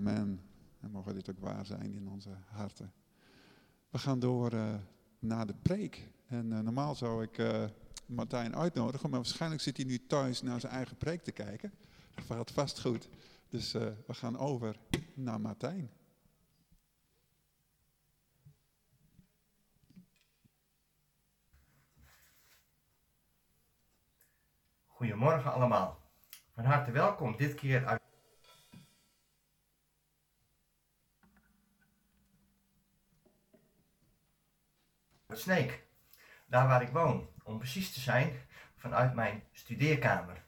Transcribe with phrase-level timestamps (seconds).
[0.00, 0.42] Amen.
[0.80, 2.92] En mogen dit ook waar zijn in onze harten.
[3.90, 4.74] We gaan door uh,
[5.18, 6.10] naar de preek.
[6.26, 7.64] En uh, normaal zou ik uh,
[8.06, 11.72] Martijn uitnodigen, maar waarschijnlijk zit hij nu thuis naar zijn eigen preek te kijken.
[12.14, 13.08] Dat gaat vast goed.
[13.48, 14.76] Dus we gaan over
[15.14, 15.90] naar Martijn.
[24.86, 25.98] Goedemorgen allemaal.
[26.54, 28.09] Van harte welkom dit keer uit
[35.32, 35.86] Sneek,
[36.46, 38.32] daar waar ik woon, om precies te zijn
[38.76, 40.42] vanuit mijn studeerkamer.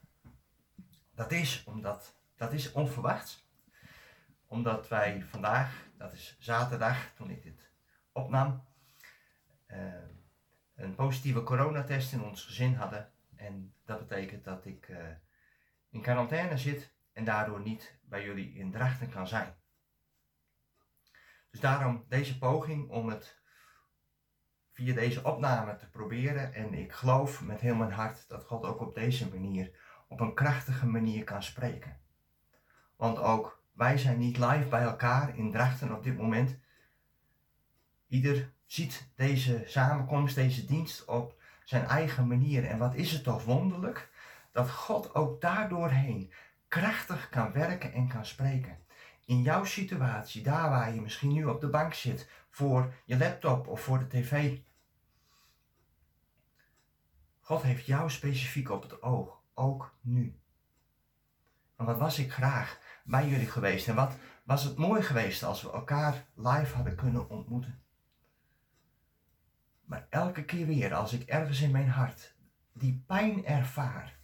[1.15, 3.47] Dat is omdat dat is onverwachts,
[4.47, 7.71] omdat wij vandaag, dat is zaterdag toen ik dit
[8.13, 8.65] opnam,
[9.67, 9.77] uh,
[10.75, 13.13] een positieve coronatest in ons gezin hadden.
[13.37, 14.99] En dat betekent dat ik uh,
[15.91, 19.55] in quarantaine zit en daardoor niet bij jullie in Drachten kan zijn.
[21.51, 23.42] Dus daarom deze poging om het
[24.73, 26.55] via deze opname te proberen.
[26.55, 29.71] En ik geloof met heel mijn hart dat God ook op deze manier,
[30.09, 31.97] op een krachtige manier kan spreken.
[32.97, 36.59] Want ook wij zijn niet live bij elkaar in Drachten op dit moment.
[38.09, 42.65] Ieder ziet deze samenkomst, deze dienst op zijn eigen manier.
[42.65, 44.11] En wat is het toch wonderlijk
[44.53, 46.33] dat God ook daardoorheen
[46.69, 48.79] krachtig kan werken en kan spreken.
[49.25, 53.67] In jouw situatie, daar waar je misschien nu op de bank zit, voor je laptop
[53.67, 54.59] of voor de tv.
[57.41, 60.41] God heeft jou specifiek op het oog, ook nu.
[61.77, 65.63] En wat was ik graag bij jullie geweest en wat was het mooi geweest als
[65.63, 67.83] we elkaar live hadden kunnen ontmoeten.
[69.85, 72.35] Maar elke keer weer als ik ergens in mijn hart
[72.73, 74.19] die pijn ervaar,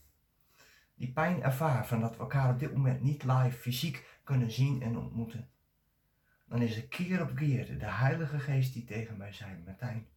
[0.95, 4.83] die pijn ervaar van dat we elkaar op dit moment niet live fysiek kunnen zien
[4.83, 5.51] en ontmoeten,
[6.48, 10.08] dan is er keer op keer de Heilige Geest die tegen mij zei, Martijn,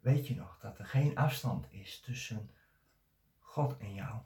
[0.00, 2.50] weet je nog dat er geen afstand is tussen
[3.38, 4.20] God en jou?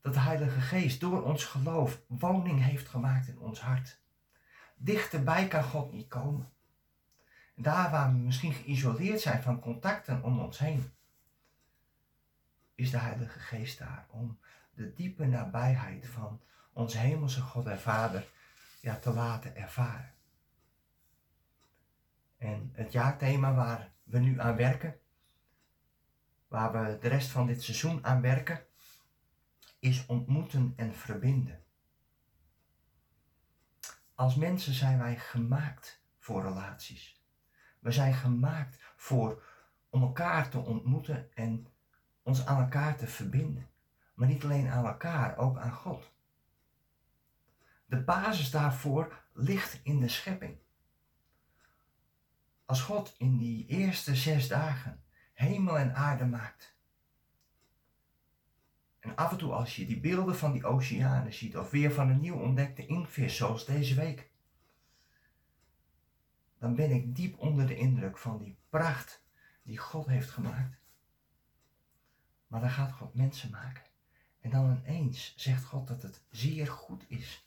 [0.00, 4.00] Dat de Heilige Geest door ons geloof woning heeft gemaakt in ons hart.
[4.76, 6.52] Dichterbij kan God niet komen.
[7.54, 10.90] Daar waar we misschien geïsoleerd zijn van contacten om ons heen,
[12.74, 14.38] is de Heilige Geest daar om
[14.74, 16.40] de diepe nabijheid van
[16.76, 18.28] onze hemelse God en Vader
[18.80, 20.14] ja, te laten ervaren.
[22.36, 24.98] En het jaarthema waar we nu aan werken,
[26.48, 28.66] waar we de rest van dit seizoen aan werken,
[29.78, 31.62] is ontmoeten en verbinden.
[34.14, 37.22] Als mensen zijn wij gemaakt voor relaties.
[37.78, 39.44] We zijn gemaakt voor
[39.88, 41.66] om elkaar te ontmoeten en
[42.22, 43.70] ons aan elkaar te verbinden.
[44.14, 46.14] Maar niet alleen aan elkaar, ook aan God.
[47.86, 50.58] De basis daarvoor ligt in de schepping.
[52.64, 56.74] Als God in die eerste zes dagen hemel en aarde maakt.
[58.98, 62.08] En af en toe als je die beelden van die oceanen ziet, of weer van
[62.08, 64.30] een nieuw ontdekte inktvis zoals deze week,
[66.58, 69.24] dan ben ik diep onder de indruk van die pracht
[69.62, 70.78] die God heeft gemaakt.
[72.46, 73.82] Maar dan gaat God mensen maken.
[74.40, 77.45] En dan ineens zegt God dat het zeer goed is.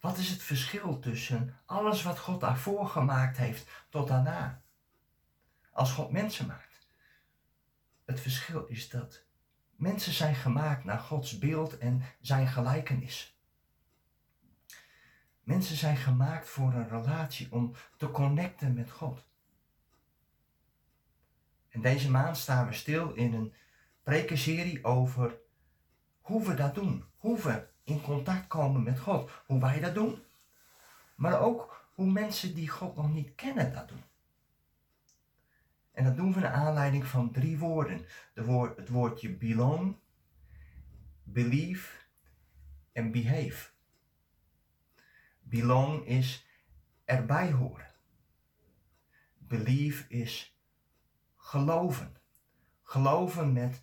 [0.00, 4.62] Wat is het verschil tussen alles wat God daarvoor gemaakt heeft tot daarna?
[5.70, 6.86] Als God mensen maakt.
[8.04, 9.24] Het verschil is dat
[9.76, 13.38] mensen zijn gemaakt naar Gods beeld en zijn gelijkenis.
[15.40, 19.26] Mensen zijn gemaakt voor een relatie om te connecten met God.
[21.68, 23.54] En deze maand staan we stil in een
[24.02, 25.38] prekenserie over
[26.28, 27.04] hoe we dat doen.
[27.16, 29.30] Hoe we in contact komen met God.
[29.46, 30.22] Hoe wij dat doen.
[31.14, 34.02] Maar ook hoe mensen die God nog niet kennen dat doen.
[35.92, 38.06] En dat doen we naar aanleiding van drie woorden.
[38.34, 39.96] De woord, het woordje belong,
[41.22, 41.92] believe
[42.92, 43.70] en behave.
[45.40, 46.46] Belong is
[47.04, 47.94] erbij horen.
[49.38, 50.58] Believe is
[51.36, 52.16] geloven.
[52.82, 53.82] Geloven met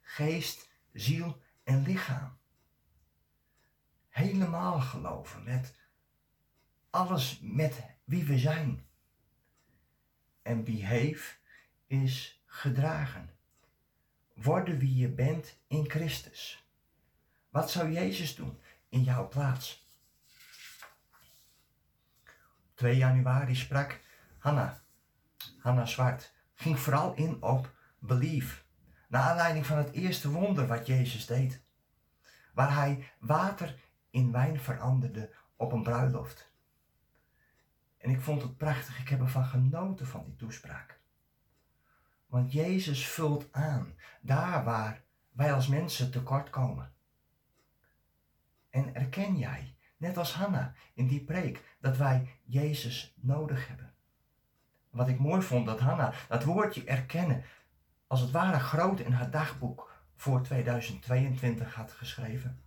[0.00, 2.40] geest, ziel en lichaam
[4.08, 5.74] helemaal geloven, met
[6.90, 8.86] alles met wie we zijn.
[10.42, 11.36] En behave
[11.86, 13.30] is gedragen.
[14.34, 16.66] Worden wie je bent in Christus.
[17.50, 19.86] Wat zou Jezus doen in jouw plaats?
[22.74, 24.00] 2 januari sprak
[24.38, 24.82] Hanna,
[25.58, 28.61] Hanna Zwart, ging vooral in op belief.
[29.12, 31.62] Naar aanleiding van het eerste wonder wat Jezus deed.
[32.54, 33.80] waar hij water
[34.10, 36.52] in wijn veranderde op een bruiloft.
[37.98, 41.00] En ik vond het prachtig, ik heb ervan genoten van die toespraak.
[42.26, 46.92] Want Jezus vult aan daar waar wij als mensen tekort komen.
[48.70, 53.94] En erken jij, net als Hanna in die preek, dat wij Jezus nodig hebben.
[54.90, 57.44] Wat ik mooi vond, dat Hanna dat woordje erkennen
[58.12, 62.62] als het ware groot in haar dagboek voor 2022 had geschreven.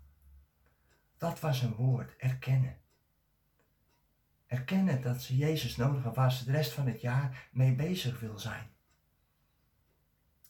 [1.18, 2.78] Dat was een woord, erkennen.
[4.48, 8.20] Erkennen dat ze Jezus nodig heeft, waar ze de rest van het jaar mee bezig
[8.20, 8.70] wil zijn.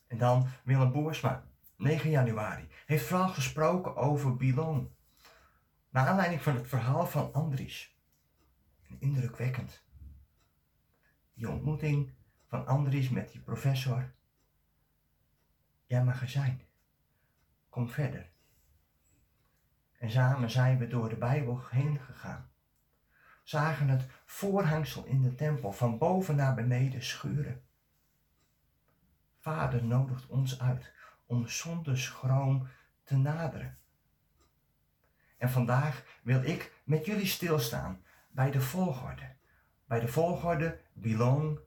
[0.07, 1.43] En dan Willem Boersma,
[1.77, 4.95] 9 januari, heeft vooral gesproken over Bilon.
[5.89, 7.97] Naar aanleiding van het verhaal van Andries.
[8.99, 9.83] Indrukwekkend.
[11.33, 12.13] Die ontmoeting
[12.47, 14.13] van Andries met die professor.
[15.85, 16.61] Jij mag er zijn.
[17.69, 18.29] Kom verder.
[19.97, 22.49] En samen zijn we door de Bijbel heen gegaan.
[23.43, 27.63] Zagen het voorhangsel in de tempel van boven naar beneden schuren.
[29.39, 30.93] Vader nodigt ons uit
[31.25, 32.67] om zonder schroom
[33.03, 33.77] te naderen.
[35.37, 39.35] En vandaag wil ik met jullie stilstaan bij de volgorde.
[39.85, 41.59] Bij de volgorde belong,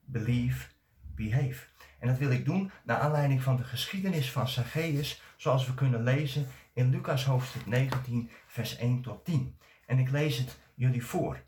[0.00, 0.68] believe,
[1.16, 1.66] behave.
[1.98, 6.02] En dat wil ik doen naar aanleiding van de geschiedenis van Zacchaeus, zoals we kunnen
[6.02, 9.58] lezen in Lucas hoofdstuk 19, vers 1 tot 10.
[9.86, 11.44] En ik lees het jullie voor.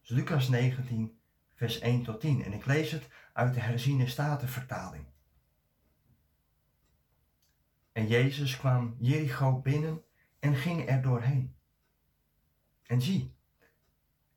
[0.00, 1.18] Dus Lucas 19,
[1.54, 2.44] vers 1 tot 10.
[2.44, 5.04] En ik lees het uit de herziene statenvertaling.
[7.92, 10.02] En Jezus kwam Jericho binnen
[10.38, 11.54] en ging er doorheen.
[12.86, 13.34] En zie,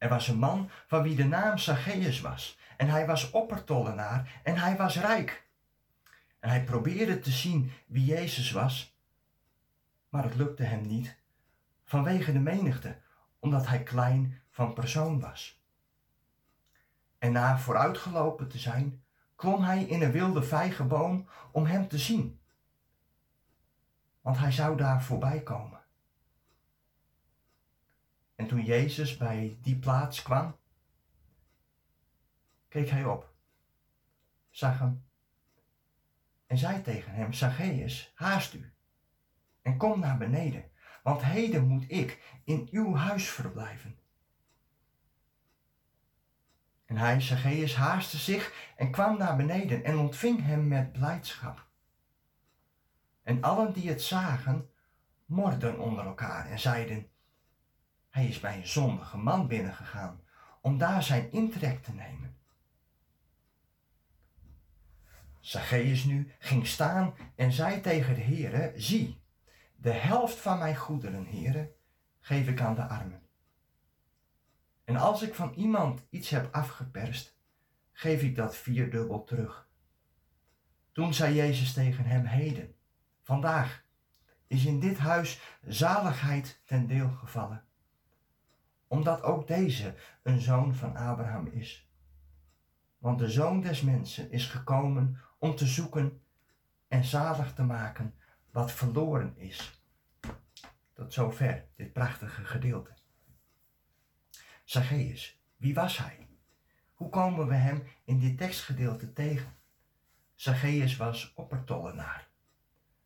[0.03, 2.57] er was een man van wie de naam Zacchaeus was.
[2.77, 5.47] En hij was oppertollenaar en hij was rijk.
[6.39, 8.97] En hij probeerde te zien wie Jezus was,
[10.09, 11.17] maar het lukte hem niet
[11.85, 12.97] vanwege de menigte,
[13.39, 15.61] omdat hij klein van persoon was.
[17.17, 19.03] En na vooruitgelopen te zijn,
[19.35, 22.39] klom hij in een wilde vijgenboom om hem te zien.
[24.21, 25.82] Want hij zou daar voorbij komen.
[28.43, 30.55] En toen Jezus bij die plaats kwam,
[32.67, 33.33] keek hij op,
[34.49, 35.05] zag hem
[36.47, 38.73] en zei tegen hem, Zacchaeus, haast u
[39.61, 40.71] en kom naar beneden,
[41.03, 43.99] want heden moet ik in uw huis verblijven.
[46.85, 51.67] En hij, Zacchaeus, haastte zich en kwam naar beneden en ontving hem met blijdschap.
[53.21, 54.69] En allen die het zagen,
[55.25, 57.11] morden onder elkaar en zeiden,
[58.13, 60.21] hij is bij een zondige man binnengegaan
[60.61, 62.37] om daar zijn intrek te nemen.
[65.39, 69.21] Zacchaeus nu ging staan en zei tegen de heren, zie,
[69.75, 71.71] de helft van mijn goederen, heren,
[72.19, 73.21] geef ik aan de armen.
[74.83, 77.37] En als ik van iemand iets heb afgeperst,
[77.91, 79.67] geef ik dat vierdubbel terug.
[80.91, 82.75] Toen zei Jezus tegen hem, heden,
[83.21, 83.83] vandaag,
[84.47, 87.65] is in dit huis zaligheid ten deel gevallen,
[88.93, 91.89] omdat ook deze een zoon van Abraham is.
[92.97, 96.21] Want de zoon des mensen is gekomen om te zoeken
[96.87, 98.13] en zalig te maken
[98.51, 99.81] wat verloren is.
[100.93, 102.91] Tot zover dit prachtige gedeelte.
[104.63, 106.27] Zacchaeus, wie was hij?
[106.93, 109.53] Hoe komen we hem in dit tekstgedeelte tegen?
[110.35, 112.27] Zacchaeus was oppertollenaar.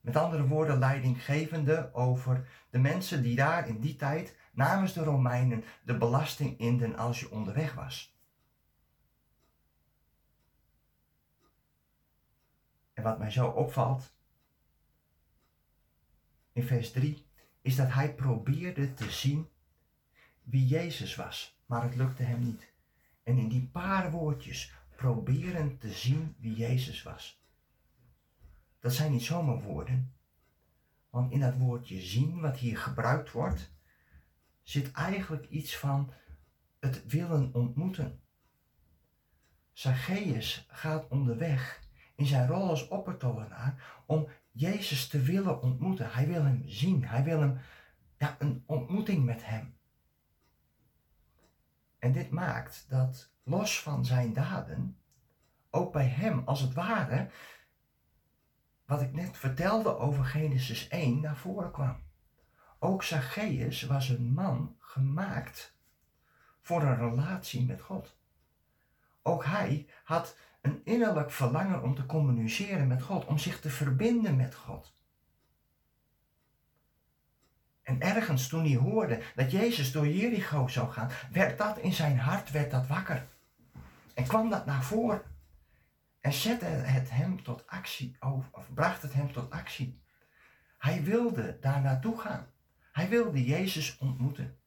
[0.01, 5.63] Met andere woorden, leidinggevende over de mensen die daar in die tijd namens de Romeinen
[5.83, 8.15] de belasting inden als je onderweg was.
[12.93, 14.13] En wat mij zo opvalt
[16.51, 17.25] in vers 3
[17.61, 19.49] is dat hij probeerde te zien
[20.43, 22.71] wie Jezus was, maar het lukte hem niet.
[23.23, 27.41] En in die paar woordjes proberen te zien wie Jezus was.
[28.79, 30.13] Dat zijn niet zomaar woorden,
[31.09, 33.75] want in dat woordje zien, wat hier gebruikt wordt,
[34.67, 36.13] zit eigenlijk iets van
[36.79, 38.21] het willen ontmoeten.
[39.74, 41.81] Zacchaeus gaat onderweg
[42.15, 46.12] in zijn rol als oppertollenaar om Jezus te willen ontmoeten.
[46.12, 47.59] Hij wil hem zien, hij wil hem,
[48.17, 49.77] ja, een ontmoeting met hem.
[52.00, 54.97] En dit maakt dat los van zijn daden,
[55.69, 57.29] ook bij hem als het ware,
[58.86, 62.06] wat ik net vertelde over Genesis 1 naar voren kwam.
[62.79, 65.75] Ook Zacchaeus was een man gemaakt
[66.62, 68.15] voor een relatie met God.
[69.22, 74.36] Ook hij had een innerlijk verlangen om te communiceren met God, om zich te verbinden
[74.36, 74.96] met God.
[77.81, 82.19] En ergens toen hij hoorde dat Jezus door Jericho zou gaan, werd dat in zijn
[82.19, 83.27] hart werd dat wakker.
[84.13, 85.22] En kwam dat naar voren.
[86.19, 90.01] En zette het hem tot actie of bracht het hem tot actie.
[90.77, 92.48] Hij wilde daar naartoe gaan.
[92.98, 94.58] Hij wilde Jezus ontmoeten.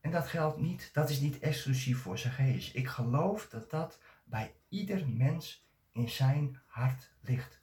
[0.00, 2.72] En dat geldt niet, dat is niet exclusief voor Zacchaeus.
[2.72, 7.60] Ik geloof dat dat bij ieder mens in zijn hart ligt.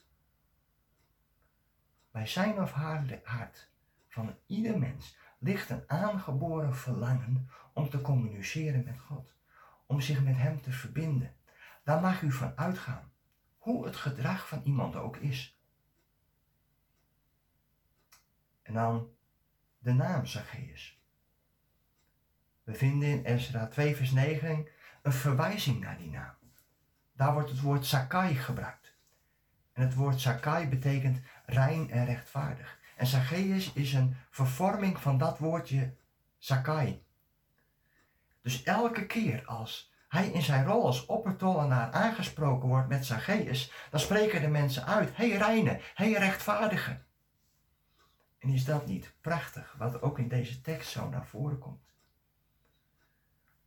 [2.11, 3.69] Bij zijn of haar hart
[4.07, 9.33] van ieder mens ligt een aangeboren verlangen om te communiceren met God,
[9.85, 11.35] om zich met Hem te verbinden.
[11.83, 13.11] Daar mag u van uitgaan,
[13.57, 15.57] hoe het gedrag van iemand ook is.
[18.73, 19.09] En dan
[19.79, 21.01] de naam Zacchaeus.
[22.63, 24.67] We vinden in Ezra 2 vers 9
[25.01, 26.33] een verwijzing naar die naam.
[27.15, 28.95] Daar wordt het woord Sakai gebruikt.
[29.73, 32.79] En het woord Sakai betekent rein en rechtvaardig.
[32.95, 35.93] En Zacchaeus is een vervorming van dat woordje
[36.37, 37.03] Sakai.
[38.41, 43.99] Dus elke keer als hij in zijn rol als oppertollenaar aangesproken wordt met Zacchaeus, dan
[43.99, 47.01] spreken de mensen uit, hé hey reine, hé hey rechtvaardige.
[48.43, 51.91] En is dat niet prachtig, wat ook in deze tekst zo naar voren komt?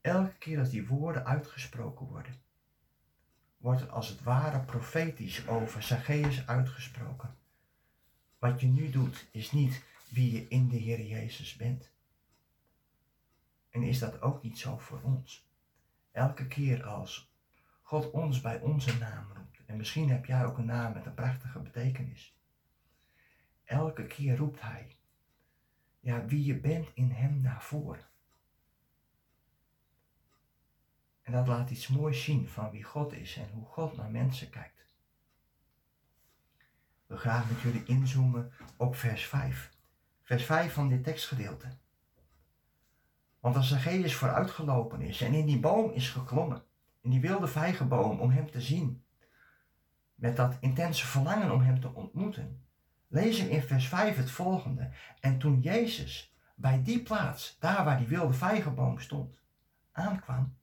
[0.00, 2.34] Elke keer als die woorden uitgesproken worden,
[3.56, 7.36] wordt er als het ware profetisch over Zacchaeus uitgesproken.
[8.38, 11.90] Wat je nu doet is niet wie je in de Heer Jezus bent.
[13.70, 15.48] En is dat ook niet zo voor ons?
[16.12, 17.32] Elke keer als
[17.82, 21.14] God ons bij onze naam roept, en misschien heb jij ook een naam met een
[21.14, 22.35] prachtige betekenis.
[23.66, 24.96] Elke keer roept Hij,
[26.00, 27.64] ja, wie je bent in Hem naar.
[31.22, 34.50] En dat laat iets moois zien van wie God is en hoe God naar mensen
[34.50, 34.84] kijkt.
[37.06, 39.70] Wil graag met jullie inzoomen op vers 5.
[40.22, 41.76] Vers 5 van dit tekstgedeelte.
[43.40, 46.64] Want als Zacchaeus vooruitgelopen is en in die boom is geklommen,
[47.00, 49.04] in die wilde vijgenboom om hem te zien,
[50.14, 52.65] met dat intense verlangen om hem te ontmoeten,
[53.08, 54.90] lezen in vers 5 het volgende.
[55.20, 59.38] En toen Jezus bij die plaats, daar waar die wilde vijgenboom stond,
[59.92, 60.56] aankwam,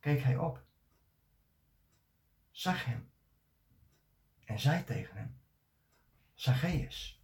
[0.00, 0.64] keek hij op,
[2.50, 3.10] zag hem
[4.44, 5.38] en zei tegen hem,
[6.34, 7.22] Zacchaeus,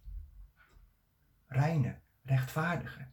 [1.47, 3.07] reine, rechtvaardige,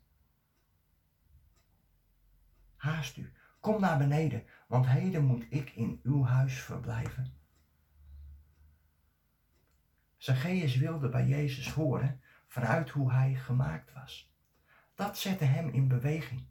[2.77, 7.40] haast u, kom naar beneden, want heden moet ik in uw huis verblijven.
[10.21, 14.33] Zacchaeus wilde bij Jezus horen vanuit hoe hij gemaakt was.
[14.95, 16.47] Dat zette hem in beweging.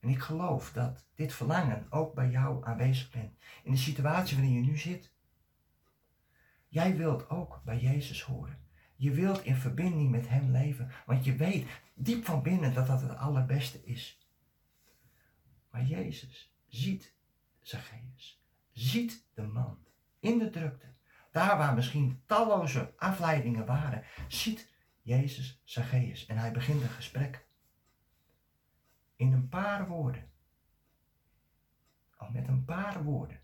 [0.00, 3.38] En ik geloof dat dit verlangen ook bij jou aanwezig bent.
[3.62, 5.12] In de situatie waarin je nu zit.
[6.68, 8.58] Jij wilt ook bij Jezus horen.
[8.96, 10.90] Je wilt in verbinding met Hem leven.
[11.06, 14.26] Want je weet diep van binnen dat dat het allerbeste is.
[15.70, 17.14] Maar Jezus ziet
[17.60, 18.42] Zacchaeus.
[18.72, 19.78] Ziet de man
[20.18, 20.88] in de drukte.
[21.30, 24.04] Daar waar misschien talloze afleidingen waren.
[24.28, 24.72] Ziet
[25.02, 26.26] Jezus Zacchaeus.
[26.26, 27.46] En hij begint een gesprek.
[29.16, 30.30] In een paar woorden,
[32.16, 33.40] al met een paar woorden,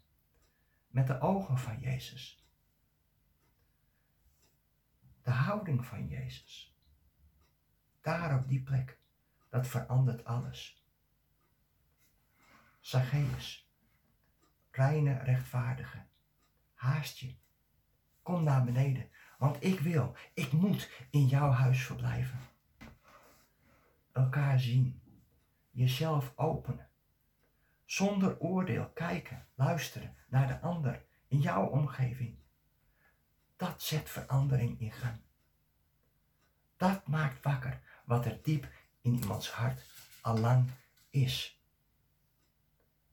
[0.89, 2.47] met de ogen van Jezus,
[5.23, 6.77] de houding van Jezus,
[8.01, 8.99] daar op die plek,
[9.49, 10.85] dat verandert alles.
[12.81, 13.71] Zacchaeus,
[14.71, 16.07] reine rechtvaardige,
[16.75, 17.37] haast je,
[18.27, 22.39] kom naar beneden, want ik wil, ik moet in jouw huis verblijven.
[24.13, 25.01] Elkaar zien
[25.71, 26.89] jezelf openen.
[27.85, 32.39] Zonder oordeel kijken, luisteren naar de ander in jouw omgeving.
[33.57, 35.21] Dat zet verandering in gang.
[36.77, 38.69] Dat maakt wakker wat er diep
[39.01, 39.83] in iemands hart
[40.21, 40.71] al lang
[41.11, 41.61] is.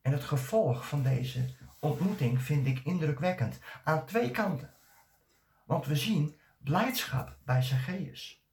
[0.02, 4.74] En het gevolg van deze ontmoeting vind ik indrukwekkend aan twee kanten.
[5.64, 8.46] Want we zien blijdschap bij Zacchaeus.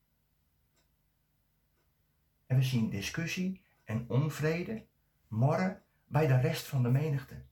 [2.47, 4.87] En we zien discussie en onvrede,
[5.29, 7.43] morren bij de rest van de menigte.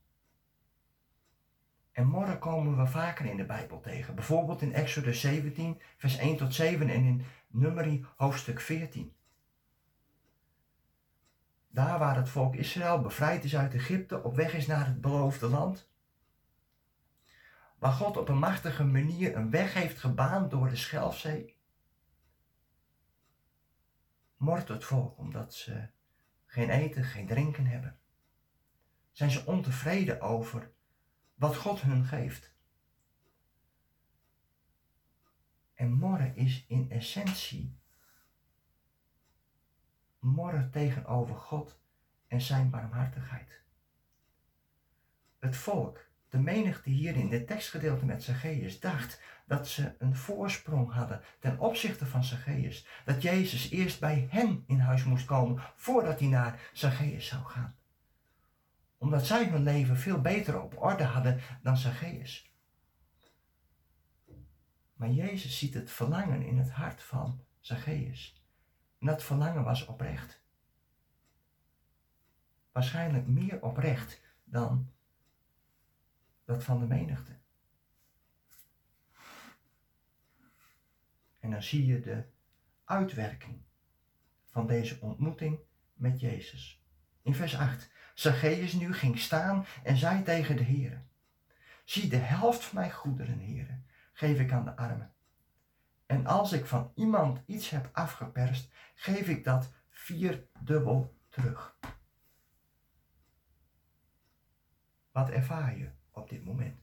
[1.91, 4.15] En morren komen we vaker in de Bijbel tegen.
[4.15, 9.13] Bijvoorbeeld in Exodus 17, vers 1 tot 7 en in Numeri hoofdstuk 14.
[11.67, 15.47] Daar waar het volk Israël bevrijd is uit Egypte, op weg is naar het beloofde
[15.47, 15.88] land.
[17.79, 21.57] Waar God op een machtige manier een weg heeft gebaand door de Schelfzee.
[24.37, 25.89] Mort het volk omdat ze
[26.45, 27.99] geen eten, geen drinken hebben?
[29.11, 30.71] Zijn ze ontevreden over
[31.35, 32.53] wat God hun geeft?
[35.73, 37.79] En morren is in essentie
[40.19, 41.79] morren tegenover God
[42.27, 43.61] en zijn barmhartigheid.
[45.39, 50.91] Het volk, de menigte hier in dit tekstgedeelte met Zacchaeus, dacht dat ze een voorsprong
[50.91, 52.87] hadden ten opzichte van Zacchaeus.
[53.05, 57.75] Dat Jezus eerst bij hen in huis moest komen voordat hij naar Zacchaeus zou gaan.
[58.97, 62.53] Omdat zij hun leven veel beter op orde hadden dan Zacchaeus.
[64.93, 68.43] Maar Jezus ziet het verlangen in het hart van Zacchaeus.
[68.99, 70.41] En dat verlangen was oprecht.
[72.71, 74.91] Waarschijnlijk meer oprecht dan
[76.49, 77.37] dat van de menigte.
[81.39, 82.23] En dan zie je de
[82.85, 83.61] uitwerking
[84.45, 85.59] van deze ontmoeting
[85.93, 86.83] met Jezus.
[87.21, 87.91] In vers 8.
[88.13, 91.03] Zacchaeus nu ging staan en zei tegen de Heer:
[91.83, 93.79] Zie de helft van mijn goederen, Heer,
[94.13, 95.13] geef ik aan de armen.
[96.05, 101.77] En als ik van iemand iets heb afgeperst, geef ik dat vierdubbel terug.
[105.11, 106.81] Wat ervaar je op dit moment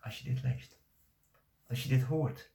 [0.00, 0.80] als je dit leest?
[1.68, 2.50] Als je dit hoort?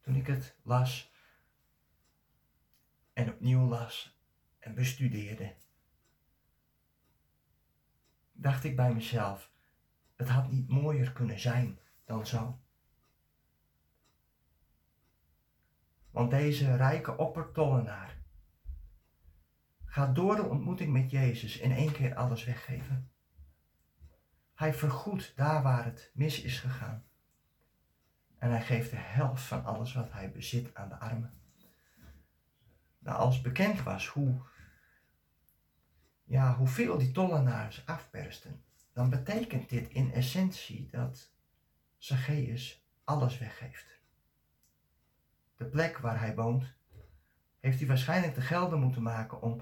[0.00, 1.12] Toen ik het las
[3.12, 4.20] en opnieuw las
[4.58, 5.56] en bestudeerde,
[8.32, 9.52] dacht ik bij mezelf,
[10.16, 12.60] het had niet mooier kunnen zijn dan zo.
[16.10, 18.17] Want deze rijke oppertollenaar
[19.88, 23.10] gaat door de ontmoeting met Jezus in één keer alles weggeven.
[24.54, 27.06] Hij vergoedt daar waar het mis is gegaan.
[28.38, 31.40] En hij geeft de helft van alles wat hij bezit aan de armen.
[32.98, 34.40] Nou, als bekend was hoe,
[36.24, 41.32] ja, hoeveel die tollenaars afpersten, dan betekent dit in essentie dat
[41.96, 44.00] Zacchaeus alles weggeeft.
[45.56, 46.77] De plek waar hij woont,
[47.60, 49.60] heeft hij waarschijnlijk de gelden moeten maken om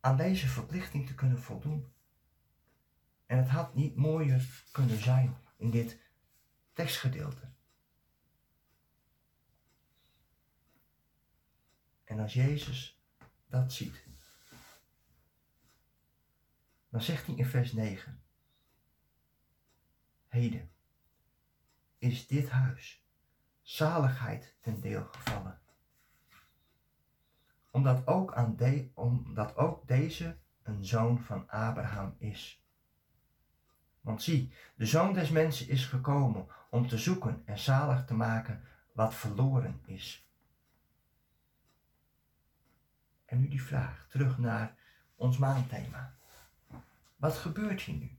[0.00, 1.92] aan deze verplichting te kunnen voldoen.
[3.26, 6.00] En het had niet mooier kunnen zijn in dit
[6.72, 7.50] tekstgedeelte.
[12.04, 13.02] En als Jezus
[13.46, 14.06] dat ziet,
[16.88, 18.22] dan zegt hij in vers 9:
[20.28, 20.70] Heden
[21.98, 23.04] is dit huis
[23.60, 25.61] zaligheid ten deel gevallen.
[27.72, 28.56] Omdat ook, aan
[28.94, 32.62] omdat ook deze een zoon van Abraham is.
[34.00, 38.62] Want zie, de zoon des mensen is gekomen om te zoeken en zalig te maken
[38.92, 40.26] wat verloren is.
[43.24, 44.76] En nu die vraag, terug naar
[45.16, 46.14] ons maandthema.
[47.16, 48.18] Wat gebeurt hier nu?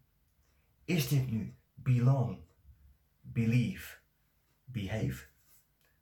[0.86, 2.39] Is dit nu belong,
[3.22, 3.98] believe,
[4.63, 5.26] behave?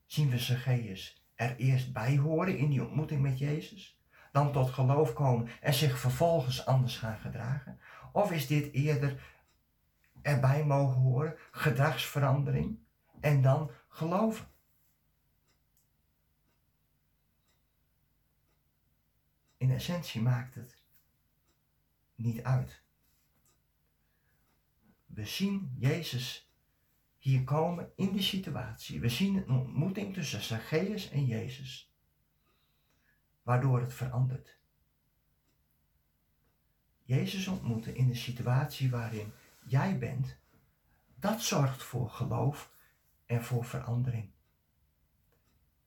[0.05, 3.99] Zien we Zacchaeus er eerst bij horen in die ontmoeting met Jezus?
[4.31, 7.79] Dan tot geloof komen en zich vervolgens anders gaan gedragen?
[8.11, 9.23] Of is dit eerder
[10.21, 12.79] erbij mogen horen, gedragsverandering
[13.19, 14.49] en dan geloven?
[19.61, 20.77] in essentie maakt het
[22.15, 22.81] niet uit.
[25.05, 26.50] We zien Jezus
[27.21, 28.99] hier komen in die situatie.
[28.99, 31.93] We zien een ontmoeting tussen Zacchaeus en Jezus,
[33.43, 34.59] waardoor het verandert.
[37.03, 39.31] Jezus ontmoeten in de situatie waarin
[39.67, 40.37] jij bent,
[41.15, 42.71] dat zorgt voor geloof
[43.25, 44.31] en voor verandering.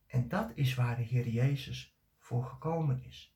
[0.07, 3.35] En dat is waar de Heer Jezus voor gekomen is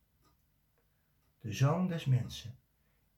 [1.40, 2.58] de Zoon des Mensen,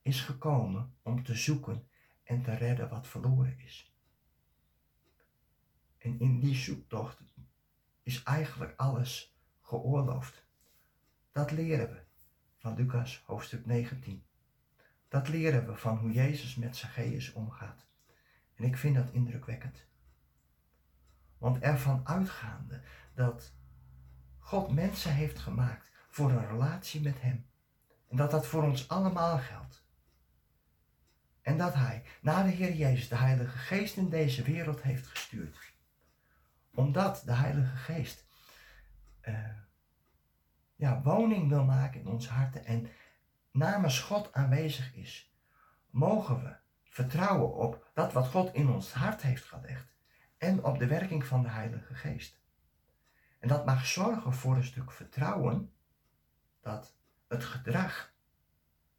[0.03, 1.89] is gekomen om te zoeken
[2.25, 3.90] en te redden wat verloren is.
[6.01, 7.23] En in die zoektocht
[8.03, 10.45] is eigenlijk alles geoorloofd.
[11.33, 12.03] Dat leren we
[12.59, 14.25] van Lucas hoofdstuk 19.
[15.09, 17.87] Dat leren we van hoe Jezus met Zacchaeus omgaat.
[18.55, 19.85] En ik vind dat indrukwekkend.
[21.39, 22.83] Want ervan uitgaande
[23.15, 23.53] dat
[24.39, 27.47] God mensen heeft gemaakt voor een relatie met Hem.
[28.09, 29.85] En dat dat voor ons allemaal geldt.
[31.43, 35.70] En dat Hij, na de Heer Jezus, de Heilige Geest in deze wereld heeft gestuurd.
[36.75, 38.27] Omdat de Heilige Geest
[39.29, 39.49] uh,
[40.77, 42.89] ja, woning wil maken in ons harten en
[43.51, 45.35] namens God aanwezig is,
[45.91, 49.93] mogen we vertrouwen op dat wat God in ons hart heeft gelegd
[50.39, 52.41] en op de werking van de Heilige Geest.
[53.39, 55.73] En dat mag zorgen voor een stuk vertrouwen
[56.61, 56.97] dat
[57.29, 58.13] het gedrag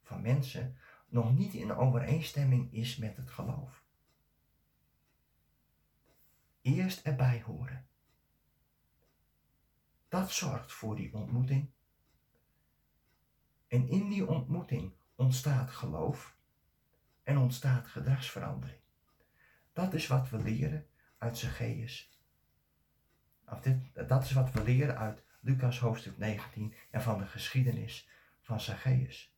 [0.02, 0.76] van mensen
[1.08, 3.81] nog niet in overeenstemming is met het geloof.
[6.62, 7.86] Eerst erbij horen.
[10.08, 11.70] Dat zorgt voor die ontmoeting.
[13.68, 16.36] En in die ontmoeting ontstaat geloof
[17.22, 18.80] en ontstaat gedragsverandering.
[19.72, 20.86] Dat is wat we leren
[21.18, 22.20] uit Zacchaeus.
[23.46, 28.08] Of dit, dat is wat we leren uit Lucas hoofdstuk 19 en van de geschiedenis
[28.40, 29.34] van Zacchaeus.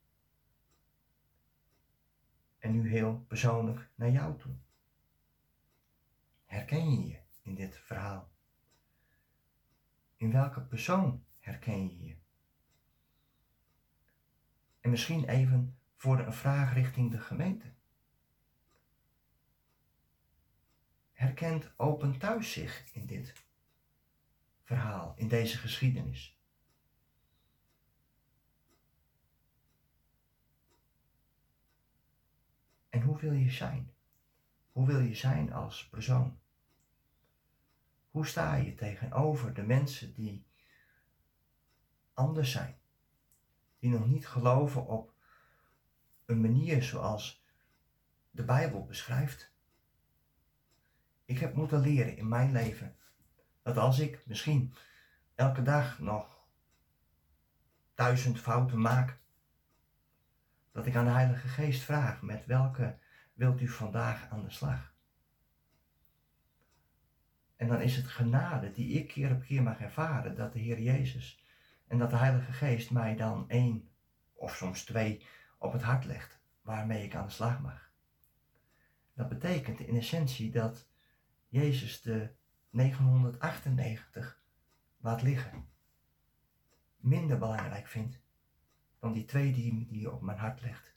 [2.59, 4.55] En nu heel persoonlijk naar jou toe.
[6.55, 8.33] Herken je je in dit verhaal?
[10.17, 12.17] In welke persoon herken je je?
[14.81, 17.75] En misschien even voor een vraag richting de gemeente.
[21.13, 23.45] Herkent Open Thuis zich in dit
[24.63, 26.39] verhaal, in deze geschiedenis?
[32.89, 33.95] En hoe wil je zijn?
[34.73, 36.43] Hoe wil je zijn als persoon?
[38.15, 40.47] Hoe sta je tegenover de mensen die
[42.13, 42.79] anders zijn?
[43.79, 45.13] Die nog niet geloven op
[46.25, 47.45] een manier zoals
[48.31, 49.53] de Bijbel beschrijft?
[51.25, 52.97] Ik heb moeten leren in mijn leven
[53.63, 54.75] dat als ik misschien
[55.35, 56.47] elke dag nog
[57.95, 59.19] duizend fouten maak,
[60.73, 62.99] dat ik aan de Heilige Geest vraag met welke
[63.33, 64.94] wilt u vandaag aan de slag?
[67.57, 70.81] En dan is het genade die ik keer op keer mag ervaren, dat de Heer
[70.81, 71.45] Jezus
[71.87, 73.89] en dat de Heilige Geest mij dan één
[74.33, 75.27] of soms twee
[75.59, 77.93] op het hart legt, waarmee ik aan de slag mag.
[79.15, 80.89] Dat betekent in essentie dat
[81.49, 82.31] Jezus de
[82.71, 84.43] 998
[84.97, 85.69] laat liggen.
[86.97, 88.21] Minder belangrijk vindt
[88.99, 90.95] dan die twee die, die op mijn hart legt.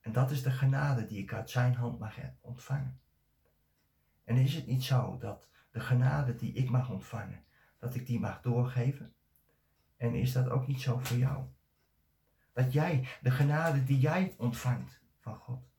[0.00, 3.00] En dat is de genade die ik uit zijn hand mag ontvangen.
[4.24, 7.44] En is het niet zo dat de genade die ik mag ontvangen,
[7.78, 9.14] dat ik die mag doorgeven?
[9.96, 11.44] En is dat ook niet zo voor jou?
[12.52, 15.70] Dat jij de genade die jij ontvangt van God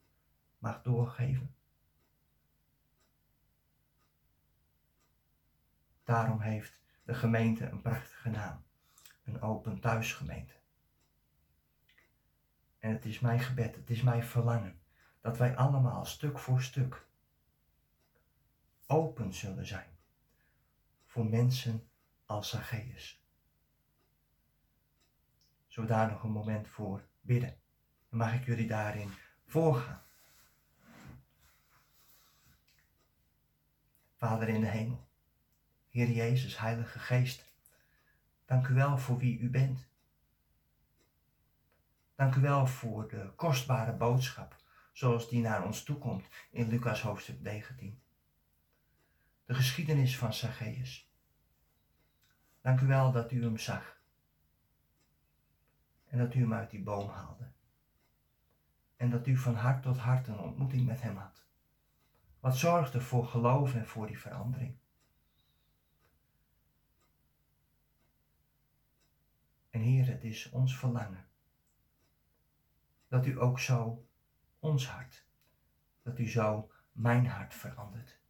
[0.58, 1.56] mag doorgeven?
[6.03, 8.63] Daarom heeft de gemeente een prachtige naam.
[9.23, 10.53] Een open thuisgemeente.
[12.79, 14.82] En het is mijn gebed, het is mijn verlangen
[15.21, 17.08] dat wij allemaal stuk voor stuk
[18.88, 19.98] open zullen zijn
[21.06, 21.89] voor mensen
[22.26, 23.24] als Zacchaeus.
[25.67, 27.58] Zullen we daar nog een moment voor bidden?
[28.10, 29.10] En mag ik jullie daarin
[29.46, 30.02] voorgaan?
[34.15, 35.08] Vader in de hemel,
[35.89, 37.52] Heer Jezus, Heilige Geest,
[38.46, 39.88] dank u wel voor wie u bent.
[42.15, 44.62] Dank u wel voor de kostbare boodschap
[44.93, 48.03] zoals die naar ons toekomt in Lucas hoofdstuk 19.
[49.45, 51.12] De geschiedenis van Zacchaeus.
[52.62, 54.01] Dank u wel dat u hem zag
[56.06, 57.51] en dat u hem uit die boom haalde.
[58.95, 61.45] En dat u van hart tot hart een ontmoeting met hem had.
[62.39, 64.77] Wat zorgde voor geloof en voor die verandering.
[69.69, 71.27] En Heer, het is ons verlangen
[73.08, 74.08] dat u ook zo
[74.60, 75.25] ons hart,
[76.01, 78.23] dat u zo mijn hart verandert.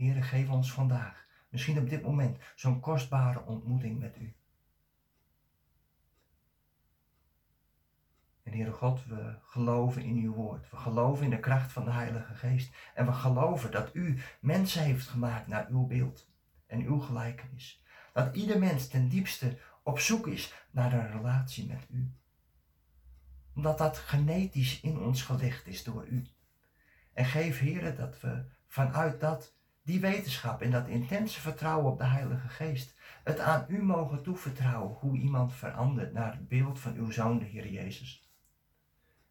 [0.00, 4.34] Heere, geef ons vandaag, misschien op dit moment, zo'n kostbare ontmoeting met u.
[8.42, 10.70] En Heere God, we geloven in uw woord.
[10.70, 12.74] We geloven in de kracht van de Heilige Geest.
[12.94, 16.28] En we geloven dat u mensen heeft gemaakt naar uw beeld
[16.66, 17.82] en uw gelijkenis.
[18.12, 22.12] Dat ieder mens ten diepste op zoek is naar een relatie met u.
[23.54, 26.26] Omdat dat genetisch in ons gelegd is door u.
[27.12, 32.04] En geef, Heer, dat we vanuit dat, die wetenschap en dat intense vertrouwen op de
[32.04, 37.10] Heilige Geest, het aan u mogen toevertrouwen hoe iemand verandert naar het beeld van uw
[37.10, 38.30] Zoon, de Heer Jezus.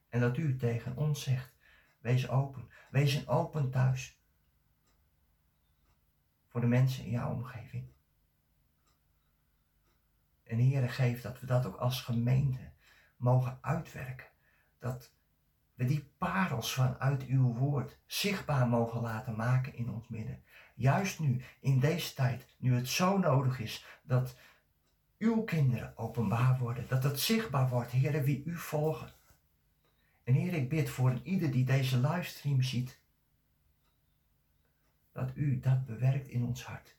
[0.10, 1.56] En dat u tegen ons zegt,
[2.00, 4.22] wees open, wees een open thuis
[6.48, 7.88] voor de mensen in jouw omgeving.
[10.44, 12.72] En Heere, geef dat we dat ook als gemeente
[13.18, 14.28] mogen uitwerken.
[14.80, 15.14] Dat
[15.80, 20.44] we die parels vanuit uw woord zichtbaar mogen laten maken in ons midden.
[20.76, 24.36] Juist nu, in deze tijd, nu het zo nodig is dat
[25.18, 26.88] uw kinderen openbaar worden.
[26.88, 29.12] Dat het zichtbaar wordt, Heere, wie u volgen.
[30.24, 33.00] En Heer, ik bid voor ieder die deze livestream ziet,
[35.12, 36.96] dat u dat bewerkt in ons hart.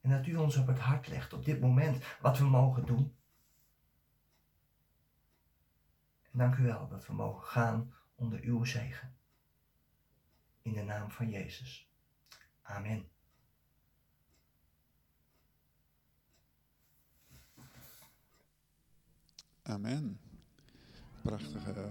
[0.00, 3.14] En dat u ons op het hart legt op dit moment wat we mogen doen.
[6.36, 9.14] Dank u wel dat we mogen gaan onder uw zegen.
[10.62, 11.90] In de naam van Jezus.
[12.62, 13.08] Amen.
[19.62, 20.20] Amen.
[21.22, 21.68] Prachtig.
[21.68, 21.84] eh,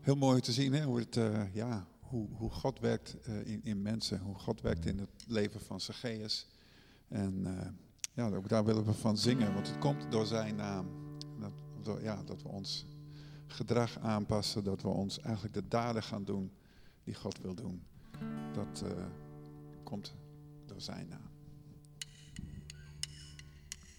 [0.00, 3.64] heel mooi te zien hè, hoe, het, eh, ja, hoe, hoe God werkt eh, in,
[3.64, 4.20] in mensen.
[4.20, 6.46] Hoe God werkt in het leven van Zacchaeus.
[7.08, 7.46] En
[8.14, 10.86] ja, ook daar willen we van zingen, want het komt door zijn naam.
[11.82, 12.86] Dat, ja, dat we ons
[13.48, 16.52] gedrag aanpassen, dat we ons eigenlijk de daden gaan doen
[17.04, 17.82] die God wil doen.
[18.52, 19.04] Dat eh,
[19.82, 20.14] komt
[20.66, 21.27] door zijn naam.